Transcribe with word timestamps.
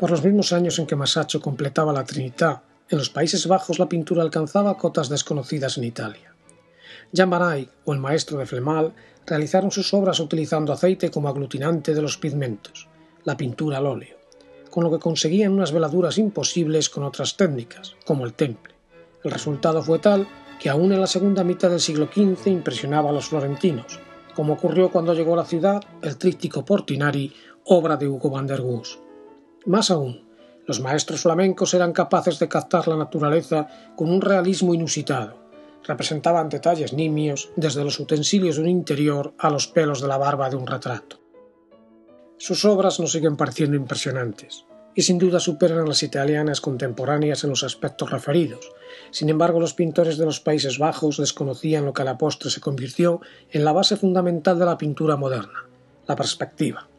Por 0.00 0.10
los 0.10 0.24
mismos 0.24 0.54
años 0.54 0.78
en 0.78 0.86
que 0.86 0.96
Masaccio 0.96 1.42
completaba 1.42 1.92
la 1.92 2.04
Trinidad, 2.04 2.62
en 2.88 2.96
los 2.96 3.10
Países 3.10 3.46
Bajos 3.46 3.78
la 3.78 3.86
pintura 3.86 4.22
alcanzaba 4.22 4.78
cotas 4.78 5.10
desconocidas 5.10 5.76
en 5.76 5.84
Italia. 5.84 6.34
Jean 7.12 7.30
o 7.84 7.92
el 7.92 7.98
maestro 7.98 8.38
de 8.38 8.46
Flemal 8.46 8.94
realizaron 9.26 9.70
sus 9.70 9.92
obras 9.92 10.18
utilizando 10.18 10.72
aceite 10.72 11.10
como 11.10 11.28
aglutinante 11.28 11.92
de 11.92 12.00
los 12.00 12.16
pigmentos, 12.16 12.88
la 13.24 13.36
pintura 13.36 13.76
al 13.76 13.84
óleo, 13.84 14.16
con 14.70 14.84
lo 14.84 14.90
que 14.90 14.98
conseguían 14.98 15.52
unas 15.52 15.70
veladuras 15.70 16.16
imposibles 16.16 16.88
con 16.88 17.04
otras 17.04 17.36
técnicas, 17.36 17.94
como 18.06 18.24
el 18.24 18.32
temple. 18.32 18.72
El 19.22 19.32
resultado 19.32 19.82
fue 19.82 19.98
tal 19.98 20.26
que 20.58 20.70
aún 20.70 20.94
en 20.94 21.00
la 21.02 21.08
segunda 21.08 21.44
mitad 21.44 21.68
del 21.68 21.78
siglo 21.78 22.06
XV 22.06 22.46
impresionaba 22.46 23.10
a 23.10 23.12
los 23.12 23.26
florentinos, 23.26 24.00
como 24.34 24.54
ocurrió 24.54 24.90
cuando 24.90 25.12
llegó 25.12 25.34
a 25.34 25.42
la 25.42 25.44
ciudad 25.44 25.82
el 26.00 26.16
tríptico 26.16 26.64
Portinari, 26.64 27.34
obra 27.66 27.98
de 27.98 28.08
Hugo 28.08 28.30
van 28.30 28.46
der 28.46 28.62
Goes. 28.62 28.98
Más 29.66 29.90
aún, 29.90 30.26
los 30.66 30.80
maestros 30.80 31.22
flamencos 31.22 31.74
eran 31.74 31.92
capaces 31.92 32.38
de 32.38 32.48
captar 32.48 32.88
la 32.88 32.96
naturaleza 32.96 33.66
con 33.96 34.10
un 34.10 34.20
realismo 34.20 34.72
inusitado, 34.74 35.36
representaban 35.84 36.48
detalles 36.48 36.92
nimios 36.92 37.50
desde 37.56 37.84
los 37.84 37.98
utensilios 37.98 38.56
de 38.56 38.62
un 38.62 38.68
interior 38.68 39.34
a 39.38 39.50
los 39.50 39.66
pelos 39.66 40.00
de 40.00 40.08
la 40.08 40.18
barba 40.18 40.48
de 40.48 40.56
un 40.56 40.66
retrato. 40.66 41.20
Sus 42.38 42.64
obras 42.64 43.00
nos 43.00 43.12
siguen 43.12 43.36
pareciendo 43.36 43.76
impresionantes, 43.76 44.64
y 44.94 45.02
sin 45.02 45.18
duda 45.18 45.40
superan 45.40 45.78
a 45.80 45.86
las 45.86 46.02
italianas 46.02 46.60
contemporáneas 46.60 47.44
en 47.44 47.50
los 47.50 47.62
aspectos 47.62 48.10
referidos. 48.10 48.72
Sin 49.10 49.28
embargo, 49.28 49.60
los 49.60 49.74
pintores 49.74 50.18
de 50.18 50.24
los 50.24 50.40
Países 50.40 50.78
Bajos 50.78 51.18
desconocían 51.18 51.84
lo 51.84 51.92
que 51.92 52.02
a 52.02 52.06
la 52.06 52.18
postre 52.18 52.50
se 52.50 52.60
convirtió 52.60 53.20
en 53.50 53.64
la 53.64 53.72
base 53.72 53.96
fundamental 53.96 54.58
de 54.58 54.64
la 54.66 54.78
pintura 54.78 55.16
moderna, 55.16 55.68
la 56.06 56.16
perspectiva. 56.16 56.89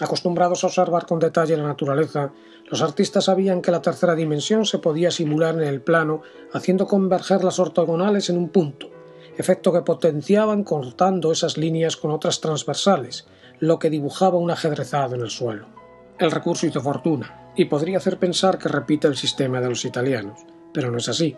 Acostumbrados 0.00 0.62
a 0.62 0.68
observar 0.68 1.06
con 1.06 1.18
detalle 1.18 1.56
la 1.56 1.66
naturaleza, 1.66 2.32
los 2.70 2.82
artistas 2.82 3.24
sabían 3.24 3.62
que 3.62 3.70
la 3.70 3.82
tercera 3.82 4.14
dimensión 4.14 4.64
se 4.64 4.78
podía 4.78 5.10
simular 5.10 5.54
en 5.54 5.62
el 5.62 5.80
plano 5.80 6.22
haciendo 6.52 6.86
converger 6.86 7.42
las 7.42 7.58
ortogonales 7.58 8.30
en 8.30 8.38
un 8.38 8.48
punto, 8.50 8.90
efecto 9.36 9.72
que 9.72 9.82
potenciaban 9.82 10.62
cortando 10.62 11.32
esas 11.32 11.56
líneas 11.56 11.96
con 11.96 12.12
otras 12.12 12.40
transversales, 12.40 13.26
lo 13.58 13.78
que 13.78 13.90
dibujaba 13.90 14.38
un 14.38 14.50
ajedrezado 14.50 15.16
en 15.16 15.22
el 15.22 15.30
suelo. 15.30 15.66
El 16.18 16.30
recurso 16.30 16.66
hizo 16.66 16.80
fortuna, 16.80 17.52
y 17.56 17.64
podría 17.64 17.98
hacer 17.98 18.18
pensar 18.18 18.58
que 18.58 18.68
repite 18.68 19.08
el 19.08 19.16
sistema 19.16 19.60
de 19.60 19.68
los 19.68 19.84
italianos, 19.84 20.38
pero 20.72 20.90
no 20.90 20.98
es 20.98 21.08
así. 21.08 21.36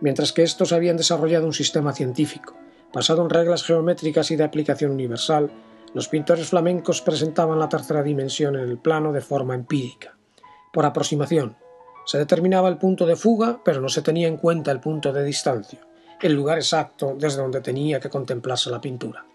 Mientras 0.00 0.32
que 0.32 0.42
estos 0.42 0.72
habían 0.72 0.96
desarrollado 0.96 1.46
un 1.46 1.52
sistema 1.52 1.92
científico, 1.92 2.54
basado 2.92 3.22
en 3.22 3.30
reglas 3.30 3.62
geométricas 3.62 4.30
y 4.32 4.36
de 4.36 4.44
aplicación 4.44 4.90
universal, 4.90 5.50
los 5.94 6.08
pintores 6.08 6.48
flamencos 6.48 7.02
presentaban 7.02 7.58
la 7.58 7.68
tercera 7.68 8.02
dimensión 8.02 8.56
en 8.56 8.62
el 8.62 8.78
plano 8.78 9.12
de 9.12 9.20
forma 9.20 9.54
empírica. 9.54 10.16
Por 10.72 10.86
aproximación, 10.86 11.56
se 12.04 12.18
determinaba 12.18 12.68
el 12.68 12.78
punto 12.78 13.06
de 13.06 13.16
fuga, 13.16 13.60
pero 13.64 13.80
no 13.80 13.88
se 13.88 14.02
tenía 14.02 14.26
en 14.26 14.38
cuenta 14.38 14.70
el 14.70 14.80
punto 14.80 15.12
de 15.12 15.22
distancia, 15.22 15.80
el 16.20 16.32
lugar 16.32 16.58
exacto 16.58 17.14
desde 17.18 17.42
donde 17.42 17.60
tenía 17.60 18.00
que 18.00 18.10
contemplarse 18.10 18.70
la 18.70 18.80
pintura. 18.80 19.26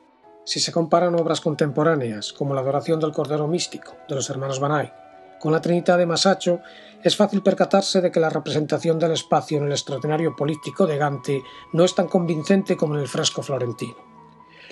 Si 0.43 0.59
se 0.59 0.71
comparan 0.71 1.15
obras 1.15 1.41
contemporáneas, 1.41 2.33
como 2.33 2.53
la 2.53 2.61
adoración 2.61 2.99
del 2.99 3.11
Cordero 3.11 3.47
Místico, 3.47 3.95
de 4.07 4.15
los 4.15 4.29
hermanos 4.29 4.59
Banay, 4.59 4.91
con 5.39 5.51
la 5.51 5.61
Trinidad 5.61 5.97
de 5.97 6.05
Masaccio, 6.05 6.61
es 7.03 7.15
fácil 7.15 7.43
percatarse 7.43 8.01
de 8.01 8.11
que 8.11 8.19
la 8.19 8.29
representación 8.29 8.97
del 8.97 9.11
espacio 9.11 9.57
en 9.59 9.65
el 9.65 9.71
extraordinario 9.71 10.35
políptico 10.35 10.87
de 10.87 10.97
Gante 10.97 11.43
no 11.73 11.83
es 11.83 11.93
tan 11.93 12.07
convincente 12.07 12.75
como 12.75 12.95
en 12.95 13.01
el 13.01 13.07
fresco 13.07 13.43
florentino. 13.43 14.06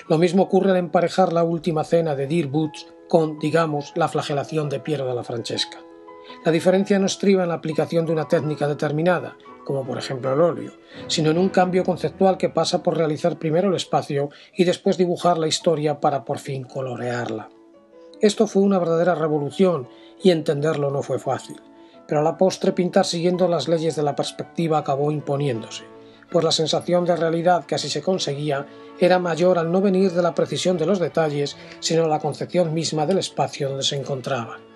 Lo 0.07 0.17
mismo 0.17 0.43
ocurre 0.43 0.71
al 0.71 0.77
emparejar 0.77 1.33
la 1.33 1.43
última 1.43 1.83
cena 1.83 2.15
de 2.15 2.27
Dear 2.27 2.47
Boots 2.47 2.87
con, 3.07 3.39
digamos, 3.39 3.93
la 3.95 4.07
flagelación 4.07 4.69
de 4.69 4.79
Piero 4.79 5.05
de 5.07 5.15
la 5.15 5.23
Francesca. 5.23 5.79
La 6.43 6.51
diferencia 6.51 6.99
no 6.99 7.05
estriba 7.05 7.43
en 7.43 7.49
la 7.49 7.55
aplicación 7.55 8.05
de 8.05 8.11
una 8.11 8.27
técnica 8.27 8.67
determinada, 8.67 9.37
como 9.63 9.83
por 9.83 9.97
ejemplo 9.97 10.33
el 10.33 10.41
óleo, 10.41 10.71
sino 11.07 11.31
en 11.31 11.37
un 11.37 11.49
cambio 11.49 11.83
conceptual 11.83 12.37
que 12.37 12.49
pasa 12.49 12.83
por 12.83 12.97
realizar 12.97 13.37
primero 13.37 13.69
el 13.69 13.75
espacio 13.75 14.29
y 14.55 14.63
después 14.63 14.97
dibujar 14.97 15.37
la 15.37 15.47
historia 15.47 15.99
para 15.99 16.23
por 16.23 16.39
fin 16.39 16.63
colorearla. 16.63 17.49
Esto 18.21 18.47
fue 18.47 18.61
una 18.61 18.79
verdadera 18.79 19.15
revolución 19.15 19.87
y 20.21 20.31
entenderlo 20.31 20.91
no 20.91 21.01
fue 21.01 21.19
fácil, 21.19 21.61
pero 22.07 22.21
a 22.21 22.23
la 22.23 22.37
postre 22.37 22.71
pintar 22.71 23.05
siguiendo 23.05 23.47
las 23.47 23.67
leyes 23.67 23.95
de 23.95 24.03
la 24.03 24.15
perspectiva 24.15 24.77
acabó 24.77 25.11
imponiéndose 25.11 25.94
pues 26.29 26.43
la 26.43 26.51
sensación 26.51 27.05
de 27.05 27.15
realidad 27.15 27.65
que 27.65 27.75
así 27.75 27.89
se 27.89 28.01
conseguía 28.01 28.65
era 28.99 29.19
mayor 29.19 29.57
al 29.57 29.71
no 29.71 29.81
venir 29.81 30.11
de 30.11 30.21
la 30.21 30.35
precisión 30.35 30.77
de 30.77 30.85
los 30.85 30.99
detalles, 30.99 31.57
sino 31.79 32.07
la 32.07 32.19
concepción 32.19 32.73
misma 32.73 33.05
del 33.05 33.19
espacio 33.19 33.69
donde 33.69 33.83
se 33.83 33.95
encontraban. 33.95 34.74